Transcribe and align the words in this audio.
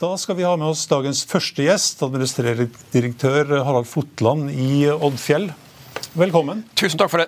Da 0.00 0.14
skal 0.16 0.36
vi 0.38 0.44
ha 0.48 0.54
med 0.56 0.64
oss 0.64 0.86
dagens 0.88 1.26
første 1.28 1.60
gjest, 1.60 1.98
administrerende 2.00 2.70
direktør 2.88 3.50
Harald 3.66 3.84
Fotland 3.84 4.46
i 4.48 4.86
Oddfjell. 4.88 5.50
Velkommen. 6.16 6.62
Tusen 6.72 6.96
takk 6.96 7.10
for 7.12 7.20
det. 7.20 7.26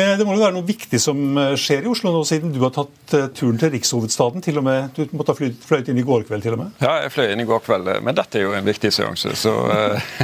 Eh, 0.00 0.14
det 0.16 0.24
må 0.24 0.32
jo 0.32 0.40
være 0.40 0.54
noe 0.56 0.64
viktig 0.64 0.96
som 0.96 1.36
eh, 1.36 1.50
skjer 1.60 1.84
i 1.84 1.90
Oslo 1.92 2.14
nå, 2.14 2.22
siden 2.24 2.54
du 2.54 2.62
har 2.64 2.72
tatt 2.72 3.12
eh, 3.18 3.26
turen 3.36 3.60
til 3.60 3.74
rikshovedstaden. 3.74 4.46
til 4.46 4.62
og 4.62 4.64
med, 4.64 4.96
Du 4.96 5.12
måtte 5.12 5.36
ha 5.36 5.50
fløyet 5.68 5.92
inn 5.92 6.00
i 6.00 6.06
går 6.08 6.24
kveld, 6.30 6.46
til 6.46 6.56
og 6.56 6.62
med? 6.62 6.72
Ja, 6.80 6.94
jeg 7.04 7.12
fløy 7.12 7.28
inn 7.34 7.44
i 7.44 7.48
går 7.52 7.60
kveld, 7.68 7.92
men 8.08 8.16
dette 8.16 8.40
er 8.40 8.46
jo 8.46 8.56
en 8.56 8.72
viktig 8.72 8.94
seanse. 8.96 9.36
Så 9.36 9.52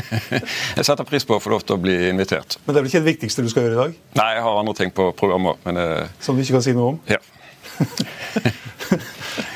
jeg 0.78 0.88
setter 0.88 1.04
pris 1.04 1.28
på 1.28 1.36
å 1.36 1.44
få 1.44 1.52
lov 1.52 1.68
til 1.68 1.76
å 1.76 1.82
bli 1.84 1.98
invitert. 2.08 2.56
Men 2.64 2.72
det 2.72 2.80
er 2.80 2.86
vel 2.86 2.92
ikke 2.94 3.04
det 3.04 3.12
viktigste 3.12 3.44
du 3.44 3.52
skal 3.52 3.68
gjøre 3.68 3.76
i 3.76 3.82
dag? 3.82 4.02
Nei, 4.22 4.32
jeg 4.38 4.48
har 4.48 4.64
andre 4.64 4.78
ting 4.80 4.96
på 4.96 5.12
programmet. 5.20 5.60
Men, 5.68 6.08
som 6.24 6.40
du 6.40 6.46
ikke 6.46 6.56
kan 6.56 6.68
si 6.70 6.76
noe 6.80 6.94
om? 6.96 7.00
Ja. 7.12 7.20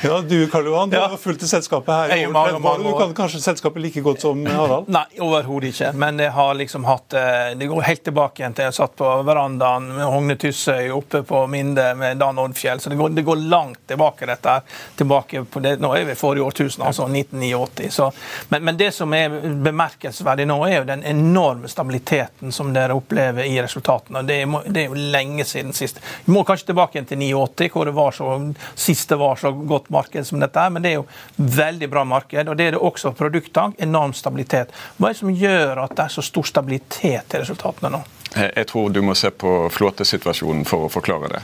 Ja, 0.03 0.21
Du 0.21 0.47
Karl 0.47 0.65
Johan, 0.65 0.89
du 0.89 0.95
ja. 0.95 1.07
har 1.07 1.17
fulgt 1.17 1.47
selskapet 1.47 1.93
her 1.93 2.17
i 2.17 2.25
over 2.25 2.51
30 2.51 2.67
år. 2.67 2.77
Du 2.83 2.99
kan 2.99 3.13
kanskje 3.13 3.39
selskapet 3.41 3.81
like 3.81 4.01
godt 4.01 4.21
som 4.21 4.45
Harald? 4.45 4.87
Nei, 4.87 5.05
overhodet 5.19 5.71
ikke. 5.71 5.91
Men 5.97 6.19
jeg 6.21 6.31
har 6.31 6.53
liksom 6.53 6.85
hatt 6.85 7.13
eh, 7.17 7.55
Det 7.57 7.67
går 7.67 7.81
helt 7.81 8.03
tilbake 8.03 8.41
igjen 8.41 8.53
til 8.53 8.67
jeg 8.67 8.75
satt 8.77 8.93
på 8.99 9.09
verandaen 9.25 9.87
med 9.95 10.05
Hogne 10.05 10.35
Tyssøy 10.37 10.91
oppe 10.93 11.23
på 11.25 11.41
Minde 11.49 11.87
med 11.97 12.21
Dan 12.21 12.37
Oddfjell. 12.39 12.79
Så 12.79 12.89
det 12.93 12.99
går, 12.99 13.15
det 13.17 13.23
går 13.25 13.41
langt 13.49 13.79
tilbake, 13.87 14.25
dette 14.29 14.49
her. 14.57 14.61
tilbake 14.95 15.43
på 15.43 15.63
det, 15.65 15.77
Nå 15.81 15.93
er 15.97 16.05
vi 16.05 16.15
forrige 16.15 16.45
årtusen, 16.45 16.85
altså 16.85 17.07
1989. 17.09 17.89
Så, 17.93 18.11
men, 18.49 18.63
men, 18.63 18.77
det 18.77 18.91
som 18.93 19.13
er 19.17 19.33
bemerkelsesverdig 19.65 20.45
nå, 20.47 20.59
er 20.67 20.77
jo 20.77 20.87
den 20.91 21.03
enorme 21.09 21.67
stabiliteten 21.71 22.53
som 22.53 22.69
dere 22.73 22.93
opplever 22.97 23.49
i 23.49 23.57
resultatene. 23.61 24.21
Det 24.27 24.41
er, 24.43 24.69
det 24.69 24.85
er 24.85 24.93
jo 24.93 25.09
lenge 25.17 25.45
siden 25.47 25.73
sist. 25.73 26.01
Vi 26.25 26.35
må 26.37 26.45
kanskje 26.45 26.69
tilbake 26.71 26.99
igjen 26.99 27.09
til 27.09 27.25
89, 27.25 27.71
hvor 27.73 27.89
det 27.89 27.97
var 27.97 28.13
så, 28.13 28.31
sist 28.75 29.09
det 29.09 29.21
var 29.21 29.41
så 29.41 29.51
godt 29.51 29.86
marked 29.93 30.27
som 30.27 30.41
dette, 30.41 30.67
men 30.73 30.83
det 30.83 30.93
er 30.93 30.99
jo 30.99 31.07
veldig 31.37 31.89
bra 31.91 32.03
marked. 32.07 32.47
og 32.47 32.57
Det 32.57 32.67
er 32.67 32.77
det 32.77 32.83
også 32.83 33.13
produktene. 33.17 33.75
Enorm 33.77 34.13
stabilitet. 34.13 34.73
Hva 34.97 35.09
er 35.09 35.15
det 35.15 35.21
som 35.21 35.33
gjør 35.33 35.83
at 35.85 35.97
det 35.97 36.05
er 36.05 36.15
så 36.17 36.25
stor 36.25 36.47
stabilitet 36.47 37.35
i 37.35 37.43
resultatene 37.43 37.93
nå? 37.97 38.03
Jeg 38.35 38.67
tror 38.67 38.89
du 38.89 39.01
må 39.01 39.15
se 39.15 39.29
på 39.31 39.51
flåtesituasjonen 39.71 40.65
for 40.67 40.85
å 40.85 40.91
forklare 40.91 41.29
det. 41.31 41.41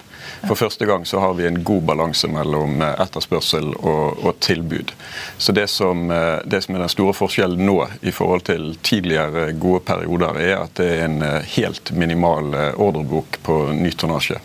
For 0.48 0.59
første 0.59 0.86
gang 0.86 1.06
så 1.08 1.22
har 1.24 1.34
vi 1.38 1.48
en 1.48 1.62
god 1.64 1.86
balanse 1.88 2.28
mellom 2.30 2.82
eh, 2.84 2.96
etterspørsel 3.02 3.72
og, 3.80 4.20
og 4.26 4.40
tilbud. 4.44 4.94
Så 5.38 5.56
det 5.56 5.70
som, 5.72 6.06
eh, 6.12 6.44
det 6.46 6.64
som, 6.66 6.76
er 6.76 6.86
den 6.86 6.94
store 6.94 7.16
forskjellen 7.18 7.64
nå 7.66 7.78
i 8.02 8.14
forhold 8.14 8.46
til 8.52 8.74
tidligere 8.84 9.52
gode 9.53 9.84
perioder, 9.88 10.42
er 10.44 10.58
at 10.66 10.76
det 10.80 10.90
er 10.92 11.06
en 11.08 11.22
eh, 11.26 11.53
helt 11.56 11.94
minimal 11.96 12.53
ordrebok 12.76 13.40
på 13.48 13.64
ny 13.74 13.94
tonnasje. 13.98 14.42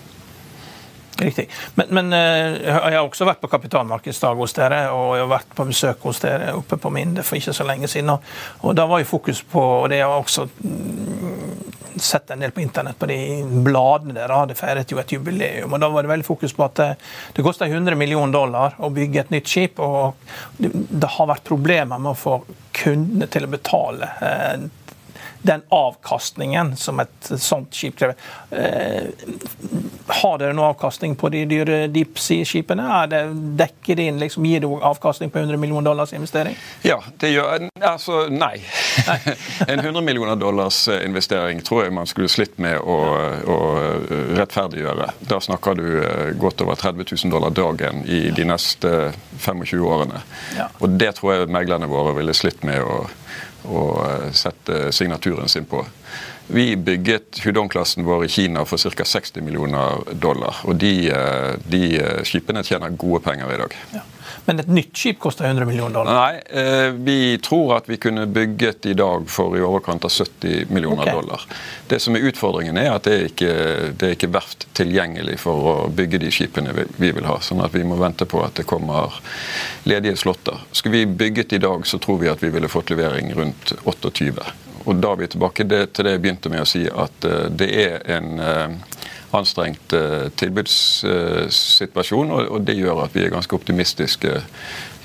Riktig. 1.18 1.48
Men, 1.74 1.86
men, 1.90 2.12
eh, 2.12 2.60
jeg 2.62 2.72
har 2.74 3.00
også 3.00 3.26
vært 3.26 3.40
på 3.42 3.50
kapitalmarkedsdag 3.50 4.38
hos 4.38 4.54
dere, 4.54 4.84
og 4.94 5.16
jeg 5.16 5.24
har 5.24 5.32
vært 5.32 5.56
på 5.58 5.66
besøk 5.66 6.04
hos 6.06 6.22
dere 6.22 6.52
oppe 6.54 6.78
på 6.78 6.92
Minde 6.94 7.24
for 7.26 7.40
ikke 7.40 7.56
så 7.56 7.66
lenge 7.66 7.90
siden. 7.90 8.12
Og 8.62 8.76
da 8.78 8.86
var 8.86 9.02
jo 9.02 9.08
fokus 9.16 9.42
på, 9.42 9.62
og 9.82 9.88
det 9.90 9.98
har 9.98 10.12
jeg 10.12 10.22
også 10.22 10.46
mm, 10.62 11.98
sett 11.98 12.30
en 12.30 12.44
del 12.44 12.54
på 12.54 12.62
internett, 12.62 12.98
på 12.98 13.10
de 13.10 13.18
bladene 13.66 14.14
dere 14.14 14.38
hadde 14.44 14.58
feiret 14.58 14.94
jo 14.94 15.00
et 15.02 15.12
jubileum. 15.16 15.74
og 15.74 15.82
Da 15.82 15.90
var 15.90 16.06
det 16.06 16.12
veldig 16.14 16.28
fokus 16.28 16.54
på 16.54 16.66
at 16.68 16.78
det, 16.78 16.88
det 17.34 17.46
kosta 17.46 17.66
100 17.66 17.98
millioner 17.98 18.32
dollar 18.32 18.78
å 18.78 18.92
bygge 18.94 19.24
et 19.24 19.34
nytt 19.34 19.50
skip. 19.50 19.82
Og 19.82 20.14
det, 20.58 20.70
det 20.70 21.14
har 21.18 21.32
vært 21.32 21.48
problemer 21.48 21.98
med 21.98 22.14
å 22.14 22.18
få 22.18 22.38
kundene 22.78 23.26
til 23.26 23.48
å 23.48 23.50
betale 23.50 24.12
eh, 24.22 24.68
den 25.42 25.62
avkastningen 25.68 26.76
som 26.76 27.00
et 27.00 27.30
sånt 27.38 27.74
skip 27.74 27.98
krever. 27.98 28.14
Eh, 28.50 29.06
har 30.06 30.38
dere 30.40 30.56
noe 30.56 30.70
avkastning 30.72 31.14
på 31.20 31.28
de 31.32 31.44
dyre 31.48 31.78
deep 31.92 32.18
sea-skipene? 32.18 32.84
Er 33.02 33.10
det 33.12 33.22
Dekker 33.58 33.98
det 33.98 34.08
inn, 34.08 34.18
liksom, 34.20 34.46
Gir 34.48 34.62
det 34.64 34.70
avkastning 34.88 35.30
på 35.30 35.38
100 35.38 35.56
millioner 35.56 35.90
dollars 35.90 36.12
investering? 36.12 36.56
Ja, 36.82 37.00
det 37.20 37.32
gjør 37.34 37.68
Altså, 37.80 38.26
nei. 38.30 38.62
nei. 39.06 39.18
en 39.68 39.78
100 39.78 40.00
millioner 40.04 40.36
dollars 40.36 40.88
eh, 40.88 41.04
investering 41.06 41.62
tror 41.62 41.84
jeg 41.84 41.94
man 41.94 42.06
skulle 42.06 42.28
slitt 42.32 42.58
med 42.58 42.78
å, 42.80 42.98
å 43.44 43.58
rettferdiggjøre. 44.38 45.10
Da 45.30 45.40
snakker 45.40 45.78
du 45.78 45.86
eh, 46.02 46.32
godt 46.40 46.64
over 46.64 46.78
30 46.78 47.04
000 47.24 47.32
dollar 47.32 47.54
dagen 47.54 48.04
i 48.06 48.28
de 48.34 48.44
neste 48.48 49.12
25 49.38 49.82
årene. 49.84 50.22
Ja. 50.56 50.68
Og 50.78 50.98
det 50.98 51.14
tror 51.18 51.34
jeg 51.34 51.52
meglerne 51.52 51.88
våre 51.90 52.16
ville 52.18 52.34
slitt 52.36 52.64
med 52.66 52.82
å 52.82 53.04
å 53.64 53.84
eh, 54.04 54.32
sette 54.32 54.92
signaturen 54.92 55.48
sin 55.48 55.64
på. 55.64 55.84
Vi 56.50 56.76
bygget 56.76 57.40
Hudong-klassen 57.44 58.04
vår 58.04 58.24
i 58.24 58.28
Kina 58.28 58.64
for 58.64 58.90
ca. 58.90 59.04
60 59.04 59.40
millioner 59.40 59.98
dollar. 60.12 60.56
Og 60.64 60.76
de, 60.76 61.10
eh, 61.10 61.54
de 61.68 61.82
eh, 62.00 62.22
skipene 62.24 62.62
tjener 62.64 62.88
gode 62.88 63.20
penger 63.20 63.52
i 63.54 63.58
dag. 63.60 63.74
Ja. 63.92 64.00
Men 64.44 64.60
et 64.62 64.68
nytt 64.72 64.96
skip 64.96 65.18
koster 65.20 65.44
100 65.44 65.66
millioner 65.68 65.94
dollar? 65.94 66.14
Nei, 66.14 66.60
eh, 66.60 66.88
vi 66.92 67.38
tror 67.44 67.74
at 67.76 67.88
vi 67.88 67.98
kunne 68.00 68.24
bygget 68.26 68.86
i 68.86 68.94
dag 68.96 69.26
for 69.28 69.56
i 69.58 69.60
overkant 69.60 70.04
av 70.04 70.10
70 70.10 70.70
millioner 70.72 71.02
okay. 71.02 71.14
dollar. 71.14 71.44
Det 71.88 71.98
som 72.00 72.16
er 72.16 72.24
utfordringen, 72.30 72.80
er 72.80 72.94
at 72.94 73.04
det 73.04 73.16
er 73.16 73.26
ikke 73.28 73.52
det 73.92 74.08
er 74.08 74.16
ikke 74.16 74.30
verft 74.32 74.64
tilgjengelig 74.78 75.36
for 75.42 75.68
å 75.68 75.74
bygge 75.92 76.22
de 76.22 76.32
skipene 76.32 76.72
vi 76.72 77.12
vil 77.12 77.28
ha. 77.28 77.36
Sånn 77.44 77.60
at 77.60 77.76
vi 77.76 77.84
må 77.84 78.00
vente 78.00 78.24
på 78.24 78.40
at 78.44 78.56
det 78.56 78.64
kommer 78.68 79.20
ledige 79.84 80.16
slåtter. 80.16 80.64
Skulle 80.72 81.02
vi 81.02 81.18
bygget 81.24 81.52
i 81.52 81.60
dag, 81.60 81.84
så 81.84 82.00
tror 82.00 82.22
vi 82.24 82.32
at 82.32 82.40
vi 82.40 82.48
ville 82.56 82.72
fått 82.72 82.94
levering 82.94 83.34
rundt 83.36 83.76
28. 83.84 84.67
Og 84.88 85.00
da 85.02 85.12
er 85.12 85.20
vi 85.20 85.28
tilbake 85.34 85.66
til 85.68 86.06
det 86.06 86.14
jeg 86.14 86.22
begynte 86.24 86.52
med 86.52 86.64
å 86.64 86.68
si, 86.68 86.86
at 86.88 87.24
eh, 87.28 87.48
det 87.52 87.68
er 87.84 87.94
en 88.16 88.28
eh, 88.40 88.68
anstrengt 89.36 89.92
tilbudssituasjon, 90.40 92.30
og 92.32 92.62
det 92.64 92.78
gjør 92.78 93.02
at 93.04 93.12
vi 93.12 93.26
er 93.26 93.34
ganske 93.34 93.52
optimistiske 93.58 94.30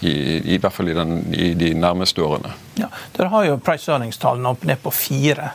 i, 0.07 0.13
i 0.53 0.59
hvert 0.63 0.71
fall 0.71 0.93
i, 0.93 0.95
den, 0.95 1.17
i, 1.35 1.49
de 1.59 1.73
nærmeste 1.75 2.23
årene. 2.23 2.53
Ja, 2.79 2.87
Dere 3.17 3.27
har 3.33 3.43
jo 3.49 3.57
price 3.59 3.91
earnings-tallene 3.91 4.53
opp 4.55 4.63
ned 4.69 4.79
på 4.79 4.93
fire. 4.95 5.49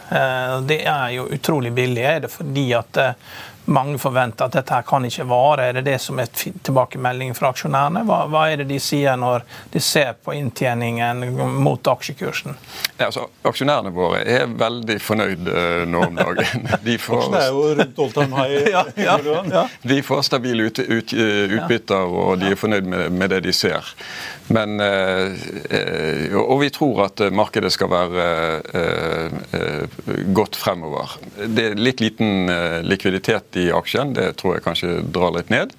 Det 0.69 0.83
er 0.85 1.15
jo 1.17 1.25
utrolig 1.33 1.73
billig. 1.81 2.05
Er 2.13 2.21
det 2.27 2.31
fordi 2.35 2.67
at 2.77 3.01
mange 3.69 3.99
forventer 4.01 4.49
at 4.49 4.57
dette 4.57 4.75
her 4.75 4.85
kan 4.89 5.05
ikke 5.05 5.27
vare. 5.29 5.69
Er 5.69 5.79
det 5.79 5.85
det 5.89 5.99
som 6.03 6.19
er 6.21 6.31
tilbakemeldingen 6.33 7.37
fra 7.37 7.53
aksjonærene? 7.53 8.05
Hva, 8.09 8.23
hva, 8.33 8.45
er 8.51 8.63
det 8.63 8.69
de 8.71 8.79
sier 8.83 9.19
når 9.21 9.45
de 9.73 9.83
ser 9.85 10.15
på 10.25 10.35
inntjeningen 10.37 11.25
mot 11.63 11.91
aksjekursen? 11.93 12.57
Ja, 12.97 13.09
altså, 13.09 13.29
aksjonærene 13.49 13.93
våre 13.95 14.23
er 14.25 14.49
veldig 14.59 14.99
fornøyd 15.05 15.51
uh, 15.53 15.85
nå 15.89 16.05
om 16.09 16.19
dagen. 16.19 16.69
De 16.89 16.97
får, 17.01 17.29
er 17.37 17.49
jo 17.53 17.63
rundt 17.79 18.01
all 18.03 18.13
time 18.15 18.39
high. 18.39 18.71
ja, 18.75 18.85
ja, 18.97 19.19
ja. 19.53 19.65
De 19.83 20.01
får 20.03 20.25
stabile 20.27 20.69
ut, 20.69 20.79
ut, 20.79 21.13
utbytter, 21.13 22.19
og 22.23 22.39
de 22.41 22.53
er 22.53 22.59
fornøyd 22.59 22.89
med, 22.89 23.13
med 23.13 23.35
det 23.35 23.43
de 23.47 23.55
ser. 23.55 23.93
Men, 24.55 24.81
uh, 24.81 26.37
og 26.41 26.63
vi 26.63 26.71
tror 26.73 27.05
at 27.09 27.23
markedet 27.35 27.73
skal 27.75 27.91
være 27.93 28.27
godt 30.35 30.57
fremover. 30.57 31.19
Det 31.37 31.65
er 31.71 31.81
litt 31.81 32.01
liten 32.01 32.49
likviditet 32.87 33.59
i 33.61 33.69
aksjen. 33.75 34.15
Det 34.17 34.31
tror 34.41 34.57
jeg 34.57 34.65
kanskje 34.65 34.95
drar 35.15 35.35
litt 35.37 35.53
ned. 35.53 35.75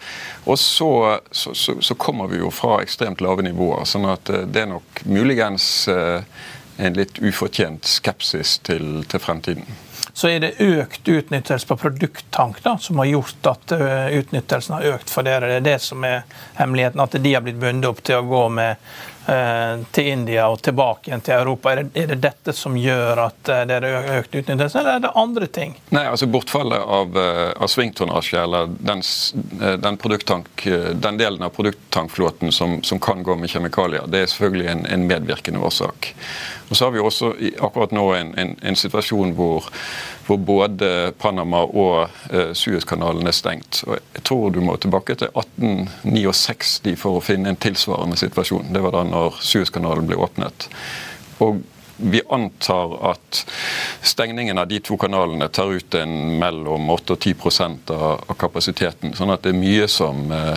Og 0.46 0.60
så, 0.60 1.20
så, 1.32 1.54
så, 1.82 1.96
kommer 1.96 2.28
vi 2.28 2.40
jo 2.42 2.50
fra 2.54 2.80
ekstremt 2.84 3.22
lave 3.22 3.44
nivåer. 3.46 3.86
sånn 3.86 4.08
at 4.10 4.30
eh, 4.34 4.48
det 4.50 4.64
er 4.64 4.72
nok 4.72 5.04
muligens 5.06 5.88
eh, 5.92 6.24
en 6.80 6.96
litt 6.96 7.20
ufortjent 7.20 7.86
skepsis 7.86 8.58
til, 8.66 9.04
til 9.12 9.22
fremtiden. 9.22 9.68
Så 10.14 10.32
er 10.32 10.40
det 10.44 10.56
økt 10.64 11.08
utnyttelse 11.08 11.68
på 11.70 11.78
produkttank 11.80 12.64
da, 12.66 12.78
som 12.82 13.00
har 13.02 13.12
gjort 13.12 13.50
at 13.52 13.76
eh, 13.76 14.18
utnyttelsen 14.20 14.78
har 14.78 14.88
økt 14.96 15.14
for 15.14 15.28
dere. 15.28 15.52
Det 15.52 15.60
er 15.62 15.68
det 15.68 15.78
som 15.86 16.04
er 16.08 16.26
hemmeligheten, 16.58 17.04
at 17.04 17.20
de 17.22 17.34
har 17.36 17.46
blitt 17.46 17.62
bundet 17.62 17.90
opp 17.92 18.04
til 18.04 18.20
å 18.20 18.28
gå 18.28 18.44
med 18.58 18.92
til 19.92 20.08
India 20.10 20.48
og 20.50 20.62
tilbake 20.66 21.10
igjen 21.10 21.22
til 21.26 21.36
Europa. 21.36 21.72
Er 21.72 21.84
det, 21.84 22.04
er 22.04 22.12
det 22.14 22.20
dette 22.24 22.54
som 22.56 22.78
gjør 22.78 23.22
at 23.28 23.52
eh, 23.52 23.64
det 23.70 23.78
er 23.80 24.18
økt 24.20 24.36
utnyttelse, 24.36 24.80
eller 24.80 24.98
er 24.98 25.04
det 25.06 25.12
andre 25.20 25.50
ting? 25.60 25.76
Nei, 25.96 26.06
altså 26.10 26.30
Bortfallet 26.32 26.82
av, 26.82 27.18
eh, 27.18 27.50
av 27.58 27.72
svingtonnasje, 27.72 28.44
eller 28.44 28.70
den, 28.80 29.04
den, 29.84 30.00
den, 31.02 31.20
delen 31.20 31.44
av 31.46 31.54
produkttankflåten 31.56 32.54
som, 32.56 32.80
som, 32.84 33.00
kan 33.00 33.24
gå 33.24 33.36
med 33.40 33.52
kjemikalier, 33.52 34.08
det 34.08 34.24
er 34.24 34.32
selvfølgelig 34.32 34.72
en, 34.72 34.86
en 34.94 35.08
medvirkende 35.10 35.62
årsak. 35.66 36.14
Og 36.70 36.78
så 36.78 36.86
har 36.86 36.92
vi 36.94 37.02
også 37.02 37.34
akkurat 37.60 37.94
nå 37.96 38.06
en, 38.14 38.34
en, 38.38 38.54
en 38.62 38.78
situasjon 38.78 39.34
hvor, 39.38 39.66
hvor, 40.28 40.38
både 40.38 41.12
Panama 41.18 41.64
og 41.66 42.10
eh, 42.30 42.52
Suezkanalen 42.54 43.28
er 43.28 43.34
stengt. 43.34 43.82
Og 43.88 43.98
jeg 43.98 44.24
tror 44.30 44.54
du 44.54 44.62
må 44.62 44.78
tilbake 44.78 45.18
til 45.18 45.32
1869 45.34 46.94
for 47.02 47.18
å 47.18 47.26
finne 47.26 47.50
en 47.50 47.60
tilsvarende 47.60 48.20
situasjon. 48.22 48.70
Det 48.74 48.84
var 48.86 48.94
da 48.94 49.04
når 49.20 49.44
Suezkanalen 49.44 50.08
ble 50.10 50.18
åpnet. 50.20 50.70
Og 51.44 51.62
vi 52.00 52.22
antar 52.32 53.12
at 53.12 53.46
stengningen 54.02 54.58
av 54.58 54.68
de 54.72 54.80
to 54.80 54.98
kanalene 54.98 55.50
tar 55.52 55.72
ut 55.72 55.96
en 56.00 56.14
mellom 56.40 56.90
8 56.96 57.16
og 57.16 57.20
10% 57.20 57.92
av, 57.96 58.36
kapasiteten. 58.40 59.16
Sånn 59.18 59.34
at 59.34 59.44
det 59.44 59.52
er 59.52 59.60
mye 59.60 59.88
som 59.92 60.30
uh, 60.32 60.56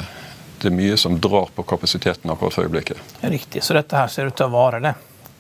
det 0.63 0.71
er 0.71 0.77
mye 0.77 0.97
som 0.97 1.17
drar 1.19 1.49
på 1.55 1.65
kapasiteten 1.67 2.31
akkurat 2.31 2.55
for 2.55 2.63
øyeblikket. 2.63 2.99
Riktig, 3.27 3.65
Så 3.67 3.75
dette 3.75 3.99
her 3.99 4.07
ser 4.07 4.31
ut 4.31 4.37
til 4.39 4.47
å 4.47 4.55
vare, 4.55 4.79
det? 4.79 4.95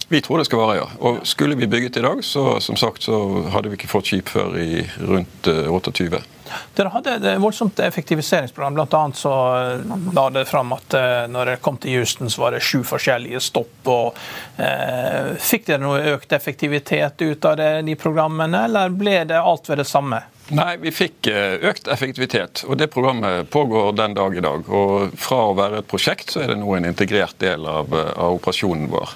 Vi 0.09 0.21
tror 0.25 0.43
det 0.43 0.49
skal 0.49 0.63
være, 0.63 0.77
ja. 0.81 0.87
Og 1.01 1.23
skulle 1.29 1.57
vi 1.59 1.71
bygget 1.71 2.01
i 2.01 2.05
dag, 2.05 2.25
så 2.25 2.61
som 2.61 2.77
sagt, 2.77 3.07
så 3.07 3.19
hadde 3.55 3.73
vi 3.73 3.81
ikke 3.81 3.91
fått 3.91 4.11
skip 4.11 4.33
før 4.33 4.57
i 4.61 4.85
rundt 5.01 5.49
28. 5.49 6.09
Eh, 6.11 6.31
Dere 6.75 6.93
hadde 6.93 7.15
et 7.17 7.41
voldsomt 7.41 7.81
effektiviseringsprogram. 7.81 8.75
Blant 8.75 8.95
annet 8.95 9.21
så 9.21 9.33
eh, 9.59 9.95
la 10.15 10.27
det 10.31 10.45
fram 10.49 10.73
at 10.77 10.97
eh, 10.97 11.25
når 11.31 11.53
dere 11.53 11.63
kom 11.65 11.79
til 11.81 11.99
Houston, 11.99 12.31
så 12.33 12.47
var 12.47 12.57
det 12.57 12.63
sju 12.65 12.83
forskjellige 12.87 13.41
stopp. 13.45 13.75
og 13.93 14.19
eh, 14.57 15.33
Fikk 15.41 15.69
dere 15.69 15.83
noe 15.85 16.03
økt 16.15 16.33
effektivitet 16.37 17.25
ut 17.25 17.49
av 17.49 17.59
det, 17.61 17.73
de 17.89 17.97
programmene, 17.99 18.67
eller 18.69 18.93
ble 18.97 19.23
det 19.33 19.41
alt 19.41 19.71
ved 19.71 19.83
det 19.83 19.89
samme? 19.89 20.23
Nei, 20.53 20.75
vi 20.83 20.91
fikk 20.93 21.31
økt 21.65 21.87
effektivitet, 21.89 22.65
og 22.67 22.77
det 22.77 22.91
programmet 22.93 23.47
pågår 23.49 23.95
den 23.97 24.17
dag 24.19 24.35
i 24.37 24.43
dag. 24.45 24.67
Og 24.69 25.15
fra 25.17 25.39
å 25.49 25.55
være 25.57 25.81
et 25.81 25.89
prosjekt, 25.89 26.35
så 26.35 26.43
er 26.43 26.51
det 26.53 26.59
nå 26.61 26.75
en 26.77 26.89
integrert 26.91 27.39
del 27.41 27.65
av, 27.71 27.95
av 27.95 28.37
operasjonen 28.37 28.91
vår. 28.93 29.15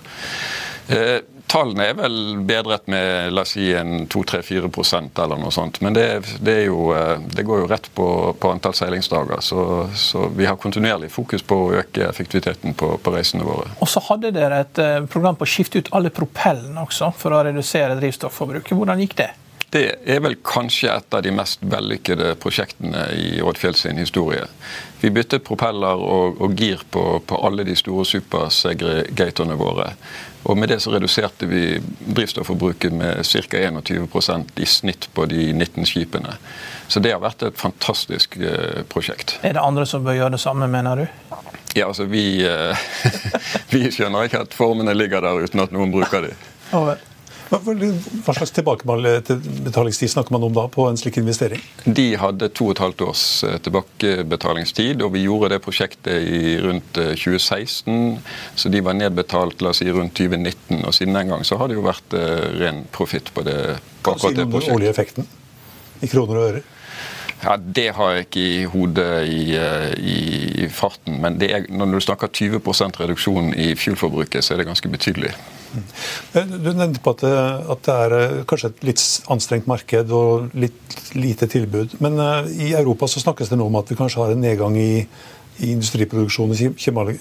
Eh, 0.89 1.19
tallene 1.51 1.89
er 1.91 1.97
vel 1.99 2.17
bedret 2.47 2.87
med 2.91 3.33
la 3.35 3.43
oss 3.43 3.55
si 3.57 3.73
en 3.75 4.07
2-3-4% 4.11 5.19
eller 5.25 5.41
noe 5.41 5.55
sånt. 5.55 5.81
Men 5.83 5.97
det, 5.97 6.07
det, 6.39 6.57
jo, 6.69 6.93
eh, 6.95 7.17
det, 7.33 7.43
går 7.47 7.65
jo 7.65 7.71
rett 7.71 7.89
på, 7.95 8.09
på 8.41 8.53
antall 8.55 8.77
seilingsdager. 8.79 9.43
Så, 9.43 9.61
så, 9.99 10.29
vi 10.37 10.47
har 10.47 10.59
kontinuerlig 10.63 11.11
fokus 11.15 11.43
på 11.43 11.59
å 11.65 11.73
øke 11.81 12.07
effektiviteten 12.07 12.77
på, 12.79 12.93
på 13.03 13.15
reisene 13.15 13.47
våre. 13.47 13.73
Og 13.81 13.91
så 13.91 14.03
hadde 14.11 14.35
dere 14.37 14.63
et 14.67 14.83
eh, 14.83 15.01
program 15.11 15.39
på 15.39 15.47
å 15.47 15.55
skifte 15.57 15.83
ut 15.83 15.91
alle 15.97 16.15
propellene 16.15 16.87
også, 16.87 17.11
for 17.19 17.35
å 17.35 17.43
redusere 17.49 17.99
drivstofforbruket. 17.99 18.77
Hvordan 18.79 19.03
gikk 19.03 19.19
det? 19.23 19.33
Det 19.77 19.83
er 20.07 20.21
vel 20.23 20.37
kanskje 20.47 20.93
et 20.93 21.15
av 21.17 21.25
de 21.27 21.33
mest 21.35 21.65
vellykkede 21.67 22.37
prosjektene 22.41 23.09
i 23.19 23.41
Oddfjell 23.43 23.75
sin 23.75 23.99
historie. 23.99 24.47
Vi 25.01 25.11
byttet 25.13 25.45
propeller 25.45 25.99
og, 26.01 26.39
og 26.41 26.55
gir 26.57 26.85
på, 26.91 27.03
på, 27.27 27.41
alle 27.45 27.67
de 27.67 27.75
store 27.77 28.07
supersegregatorene 28.07 29.59
våre. 29.59 29.91
Og 30.47 30.59
Med 30.59 30.69
det 30.71 30.79
så 30.81 30.93
reduserte 30.95 31.47
vi 31.51 31.81
drivstofforbruket 32.07 32.93
med 32.95 33.27
ca. 33.27 33.59
21% 33.59 34.61
i 34.63 34.67
snitt 34.67 35.09
på 35.15 35.27
de 35.27 35.53
19 35.53 35.87
skipene. 35.87 36.37
Så 36.87 37.03
det 37.03 37.11
har 37.17 37.23
vært 37.25 37.43
et 37.43 37.59
fantastisk 37.59 38.37
eh, 38.39 38.85
prosjekt. 38.87 39.41
Er 39.43 39.57
det 39.57 39.65
andre 39.65 39.87
som 39.91 40.07
bør 40.07 40.15
gjøre 40.21 40.37
det 40.37 40.41
samme, 40.45 40.69
mener 40.71 41.03
du? 41.03 41.07
Ja, 41.75 41.89
altså 41.89 42.07
vi, 42.07 42.47
eh, 42.47 42.87
vi 43.75 43.89
skjønner 43.91 44.31
ikke 44.31 44.45
at 44.47 44.55
formene 44.55 44.95
ligger 44.95 45.27
der 45.27 45.43
uten 45.43 45.67
at 45.67 45.75
noen 45.75 45.91
bruker 45.91 46.29
dem. 46.29 46.47
Oh, 46.71 46.93
hva 47.51 48.35
slags 48.35 48.51
tilbakebetalingstid 48.57 50.11
snakker 50.11 50.35
man 50.35 50.43
om 50.49 50.55
da 50.55 50.67
på 50.73 50.89
en 50.89 50.99
slik 50.99 51.21
investering? 51.21 51.63
De 51.85 52.07
hadde 52.19 52.49
to 52.51 52.69
og 52.71 52.75
et 52.75 52.83
halvt 52.83 53.05
års 53.07 53.25
eh, 53.47 53.59
tilbakebetalingstid, 53.63 55.05
og 55.07 55.15
vi 55.15 55.23
gjorde 55.27 55.53
det 55.55 55.61
prosjektet 55.63 56.27
i 56.27 56.57
rundt 56.65 56.99
2016. 56.99 57.93
Eh, 57.95 58.37
så 58.59 58.73
de 58.73 58.83
var 58.83 58.99
nedbetalt 58.99 59.63
la 59.63 59.71
oss 59.71 59.83
si, 59.83 59.91
rundt 59.95 60.17
2019, 60.19 60.83
og 60.83 60.95
siden 60.97 61.19
den 61.19 61.35
gang 61.35 61.47
så 61.47 61.61
har 61.61 61.71
det 61.71 61.79
jo 61.79 61.87
vært 61.87 62.17
uh, 62.19 62.47
ren 62.59 62.83
profitt 62.95 63.31
på 63.35 63.45
det. 63.47 63.59
Hva 64.03 64.17
kan 64.19 64.35
du 64.35 64.43
om 64.47 64.57
den 64.57 64.73
årlige 64.75 64.95
effekten 64.95 65.29
i 66.03 66.11
kroner 66.11 66.41
og 66.41 66.49
øre? 66.51 66.65
Ja, 67.43 67.57
Det 67.57 67.91
har 67.95 68.13
jeg 68.13 68.27
ikke 68.27 68.45
i 68.47 68.65
hodet 68.65 69.11
i, 69.29 69.43
i 69.99 70.69
farten, 70.73 71.21
men 71.21 71.37
er, 71.43 71.67
når 71.69 71.99
du 71.99 72.01
snakker 72.01 72.33
20% 72.33 73.01
reduksjon 73.01 73.53
i 73.55 73.75
fuelforbruket, 73.77 74.45
så 74.45 74.55
er 74.55 74.63
det 74.63 74.71
ganske 74.71 74.89
betydelig. 74.89 75.35
Du 76.33 76.71
nevnte 76.73 77.03
på 77.05 77.13
at 77.13 77.25
det, 77.27 77.37
at 77.75 77.85
det, 77.85 77.95
er 77.95 78.17
eh, 78.17 78.43
kanskje 78.49 78.71
et 78.73 78.85
litt 78.89 79.03
anstrengt 79.33 79.69
marked 79.69 80.13
og 80.15 80.55
litt 80.57 81.01
lite 81.19 81.49
tilbud. 81.53 81.99
Men 82.01 82.17
eh, 82.23 82.53
i 82.69 82.71
Europa 82.79 83.09
så 83.11 83.21
snakkes 83.21 83.53
det 83.53 83.61
nå 83.61 83.69
om 83.69 83.81
at 83.83 83.93
vi 83.93 83.99
kanskje 83.99 84.23
har 84.23 84.33
en 84.33 84.45
nedgang 84.47 84.79
i 84.81 85.07
i 85.59 85.71
industriproduksjon 85.73 86.53
og 86.53 87.13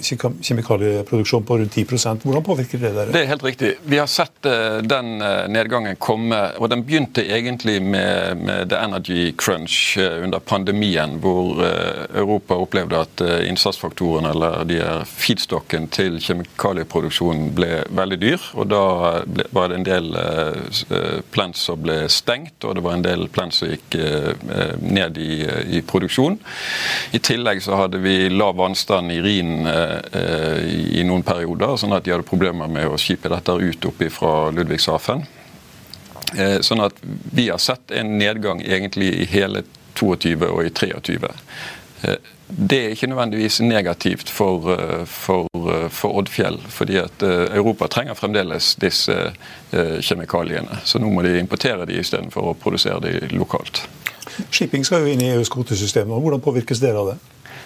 kjemikalieproduksjon 0.44 1.46
på 1.48 1.58
rundt 1.62 1.78
10% 1.78 2.26
Hvordan 2.26 2.44
påvirker 2.44 2.82
det 2.82 2.92
dere? 2.96 3.14
Det 3.14 3.22
er 3.22 3.30
helt 3.30 3.46
riktig. 3.46 3.72
Vi 3.88 4.00
har 4.00 4.10
sett 4.12 4.48
eh, 4.50 4.82
den 4.84 5.22
eh, 5.24 5.46
nedgangen 5.52 5.96
komme. 6.02 6.40
og 6.60 6.70
Den 6.72 6.84
begynte 6.88 7.24
egentlig 7.24 7.78
med, 7.82 8.38
med 8.38 8.70
the 8.70 8.80
energy 8.82 9.32
crunch 9.38 9.98
eh, 9.98 10.24
under 10.24 10.40
pandemien, 10.40 11.18
hvor 11.24 11.62
Europa 11.64 12.58
opplevde 12.60 13.00
at 13.06 13.22
innsatsfaktoren 13.48 14.28
eller 14.30 14.66
de 14.68 14.80
feedstocken 15.08 15.88
til 15.94 16.18
kjemikalieproduksjonen 16.24 17.52
ble 17.56 17.84
veldig 17.96 18.20
dyr. 18.22 18.50
og 18.56 18.70
Da 18.72 18.84
ble, 19.26 19.48
var 19.56 19.72
det 19.72 19.80
en 19.80 19.88
del 19.88 20.12
plants 21.32 21.66
som 21.70 21.82
ble 21.82 22.06
stengt, 22.12 22.58
og 22.66 22.76
det 22.78 22.84
var 22.86 22.98
en 22.98 23.06
del 23.06 23.28
plants 23.34 23.62
som 23.62 23.72
gikk 23.72 23.98
ned 24.82 25.20
i, 25.22 25.46
i 25.78 25.82
produksjon. 25.86 26.38
I 27.16 27.22
tillegg 27.24 27.64
så 27.64 27.80
hadde 27.80 28.02
vi 28.04 28.25
lav 28.30 28.56
vannstand 28.56 29.12
i 29.12 29.22
Rhinen 29.22 29.68
eh, 29.68 31.00
i 31.00 31.04
noen 31.08 31.24
perioder, 31.26 31.76
sånn 31.80 31.96
at 31.96 32.06
de 32.06 32.14
hadde 32.14 32.28
problemer 32.28 32.70
med 32.72 32.90
å 32.90 33.00
skipe 33.02 33.32
dette 33.32 33.56
ut 33.56 33.90
opp 33.90 34.04
fra 34.14 34.36
Ludvigshafen. 34.56 35.26
Eh, 36.36 36.60
sånn 36.66 36.84
at 36.86 37.00
vi 37.36 37.50
har 37.50 37.62
sett 37.62 37.94
en 37.96 38.18
nedgang 38.20 38.64
egentlig 38.64 39.12
i 39.22 39.28
hele 39.32 39.66
22 39.96 40.50
og 40.50 40.64
i 40.66 40.72
23. 40.74 41.20
Eh, 42.06 42.32
det 42.46 42.80
er 42.80 42.94
ikke 42.94 43.10
nødvendigvis 43.10 43.60
negativt 43.66 44.30
for, 44.30 44.68
for, 45.10 45.48
for 45.90 46.20
Oddfjell, 46.20 46.60
fordi 46.70 47.00
at 47.02 47.24
Europa 47.26 47.88
trenger 47.90 48.14
fremdeles 48.14 48.76
disse 48.78 49.16
kjemikaliene. 49.74 50.78
Så 50.86 51.02
nå 51.02 51.10
må 51.10 51.24
de 51.26 51.40
importere 51.42 51.88
de 51.90 51.98
istedenfor 52.04 52.52
å 52.52 52.58
produsere 52.62 53.02
de 53.02 53.34
lokalt. 53.34 53.82
Shipping 54.54 54.86
skal 54.86 55.02
jo 55.02 55.16
inn 55.16 55.26
i 55.26 55.32
EUs 55.34 55.50
kvotesystem. 55.50 56.14
Hvordan 56.14 56.46
påvirkes 56.46 56.84
dere 56.84 57.02
av 57.02 57.16
det? 57.16 57.18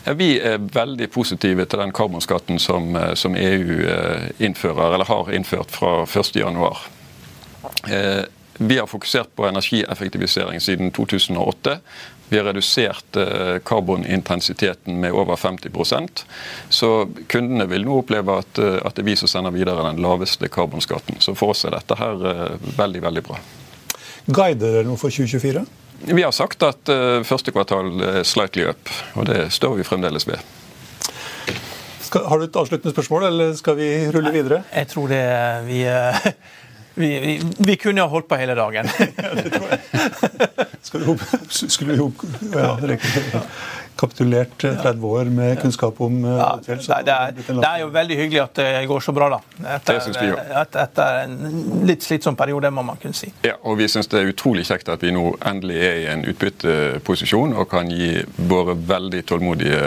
Vi 0.04 0.30
er 0.40 0.62
veldig 0.74 1.10
positive 1.12 1.66
til 1.68 1.82
den 1.82 1.92
karbonskatten 1.96 2.60
som, 2.60 2.96
eh, 2.96 3.14
som 3.20 3.36
EU 3.36 3.80
eh, 3.84 4.30
innfører, 4.40 4.94
eller 4.94 5.06
har 5.06 5.32
innført 5.32 5.72
fra 5.72 6.06
1.1. 6.06 6.78
Eh, 7.90 8.26
Vi 8.62 8.78
har 8.78 8.88
fokusert 8.88 9.30
på 9.36 9.46
energieffektivisering 9.48 10.60
siden 10.60 10.92
2008. 10.92 11.78
Vi 12.30 12.38
har 12.38 12.44
redusert 12.46 13.18
karbonintensiteten 13.64 15.00
med 15.00 15.12
over 15.12 15.36
50% 15.36 16.26
Så 16.70 17.08
kundene 17.28 17.70
vil 17.70 17.86
nå 17.86 18.02
oppleve 18.02 18.36
at, 18.38 18.60
at 18.60 18.96
det 18.96 19.02
er 19.02 19.08
vi 19.08 19.16
som 19.16 19.32
sender 19.32 19.56
videre 19.56 19.88
den 19.88 20.04
laveste 20.04 20.50
karbonskatten. 20.52 21.22
Så 21.24 21.38
for 21.40 21.56
oss 21.56 21.64
er 21.66 21.72
dette 21.72 21.96
her 21.96 22.20
veldig, 22.78 23.02
veldig 23.02 23.24
bra. 23.24 23.40
Guider 24.28 24.76
dere 24.76 24.84
noe 24.92 25.00
for 25.00 25.10
2024? 25.10 25.64
Vi 26.06 26.24
har 26.24 26.32
sagt 26.36 26.64
at 26.64 26.92
uh, 26.92 27.20
første 27.28 27.52
kvartal 27.56 27.92
er 28.02 28.24
slightly 28.28 28.68
up, 28.70 28.92
og 29.20 29.28
det 29.30 29.50
står 29.56 29.76
vi 29.80 29.88
fremdeles 29.88 30.28
ved. 30.30 30.40
Skal, 32.06 32.26
har 32.26 32.40
du 32.40 32.48
et 32.48 32.56
avsluttende 32.58 32.94
spørsmål, 32.94 33.28
eller 33.30 33.54
skal 33.60 33.78
vi 33.78 33.90
rulle 34.14 34.32
videre? 34.34 34.64
Jeg 34.74 34.90
tror 34.94 35.12
det 35.12 35.26
vi 35.68 35.84
vi, 37.00 37.20
vi, 37.20 37.42
vi, 37.58 37.76
kunne 37.80 38.02
ha 38.02 38.12
holdt 38.12 38.28
på 38.28 38.36
hele 38.36 38.56
dagen. 38.58 38.90
ja, 39.00 39.30
det 39.38 39.52
tror 39.54 39.70
jeg. 39.72 39.80
Skulle 41.70 41.94
vi 41.94 41.98
jo 42.00 42.10
ja, 42.52 42.74
kapitulert 44.00 44.56
30 44.58 44.90
eh, 44.90 45.06
år 45.06 45.30
med 45.34 45.62
kunnskap 45.62 46.02
om 46.02 46.26
eh, 46.26 46.38
ja, 46.40 46.50
det, 46.66 46.78
det, 46.88 47.14
er, 47.14 47.32
det, 47.36 47.56
er, 47.60 47.78
jo 47.84 47.90
veldig 47.94 48.18
hyggelig 48.22 48.42
at 48.44 48.62
det 48.62 48.70
går 48.88 49.04
så 49.04 49.16
bra, 49.16 49.30
da. 49.36 49.40
Etter, 49.76 50.00
etter, 50.00 50.82
etter 50.84 51.22
en 51.26 51.86
litt 51.90 52.06
slitsom 52.06 52.38
periode, 52.40 52.72
må 52.72 52.86
man 52.86 53.00
kunne 53.02 53.18
si. 53.18 53.32
Ja, 53.46 53.58
og 53.62 53.80
Vi 53.80 53.90
syns 53.92 54.10
det 54.12 54.22
er 54.22 54.32
utrolig 54.32 54.66
kjekt 54.70 54.92
at 54.92 55.04
vi 55.04 55.14
nå 55.16 55.34
endelig 55.50 55.80
er 55.84 56.04
i 56.04 56.06
en 56.14 56.26
utbytteposisjon 56.30 57.56
og 57.58 57.70
kan 57.72 57.92
gi 57.92 58.14
våre 58.50 58.76
veldig 58.76 59.24
tålmodige 59.30 59.82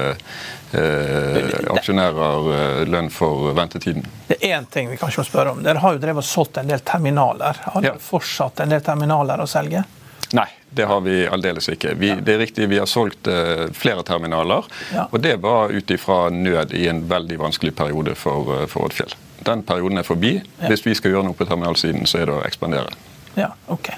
eh, 0.73 1.50
aksjonærer 1.76 2.50
eh, 2.57 2.83
lønn 2.88 3.11
for 3.12 3.52
ventetiden. 3.57 4.07
Det 4.28 4.38
er 4.40 4.59
én 4.59 4.69
ting 4.71 4.90
vi 4.92 4.99
kanskje 5.00 5.23
må 5.23 5.28
spørre 5.28 5.57
om. 5.57 5.62
Dere 5.64 5.83
har 5.83 5.97
jo 5.97 6.02
drevet 6.02 6.25
og 6.25 6.28
solgt 6.28 6.61
en 6.62 6.73
del 6.73 6.85
terminaler. 6.87 7.62
Har 7.75 7.85
dere 7.85 7.97
ja. 7.97 8.09
fortsatt 8.12 8.64
en 8.64 8.75
del 8.75 8.85
terminaler 8.85 9.42
å 9.42 9.49
selge? 9.50 9.85
Nei, 10.33 10.49
det 10.75 10.87
har 10.88 11.00
vi 11.05 11.26
aldeles 11.29 11.69
ikke. 11.73 11.95
Vi, 12.00 12.12
det 12.25 12.37
er 12.37 12.41
riktig, 12.43 12.69
vi 12.71 12.81
har 12.81 12.88
solgt 12.91 13.29
uh, 13.29 13.69
flere 13.76 14.05
terminaler. 14.09 14.69
Ja. 14.95 15.09
Og 15.11 15.21
det 15.25 15.37
var 15.45 15.75
ut 15.75 15.91
ifra 15.93 16.25
nød 16.33 16.73
i 16.79 16.87
en 16.88 17.05
veldig 17.11 17.38
vanskelig 17.43 17.75
periode 17.76 18.17
for, 18.19 18.49
uh, 18.49 18.64
for 18.71 18.88
Oddfjell. 18.88 19.12
Den 19.45 19.64
perioden 19.67 19.99
er 19.99 20.07
forbi. 20.07 20.37
Ja. 20.38 20.71
Hvis 20.71 20.87
vi 20.87 20.97
skal 20.97 21.14
gjøre 21.14 21.29
noe 21.29 21.37
på 21.37 21.49
terminalsiden, 21.49 22.07
så 22.09 22.23
er 22.23 22.31
det 22.31 22.38
å 22.38 22.43
ekspandere. 22.47 22.95
Ja, 23.37 23.52
ok. 23.73 23.93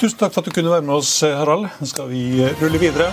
Tusen 0.00 0.16
takk 0.16 0.32
for 0.32 0.40
at 0.40 0.48
du 0.48 0.56
kunne 0.56 0.72
være 0.72 0.86
med 0.86 0.96
oss, 0.96 1.18
Harald. 1.26 1.68
Nå 1.80 1.92
skal 1.92 2.08
vi 2.12 2.24
eh, 2.40 2.56
rulle 2.62 2.80
videre. 2.80 3.12